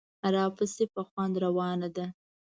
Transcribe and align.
راپسې 0.35 0.85
په 0.93 1.01
خوند 1.07 1.35
روانه 1.45 1.87
ده. 1.95 2.05